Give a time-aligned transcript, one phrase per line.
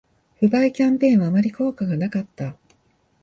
[0.39, 2.55] 不買キャンペーンはあまり効果がなかった